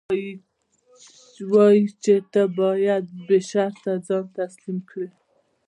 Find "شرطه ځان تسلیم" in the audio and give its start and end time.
3.49-4.77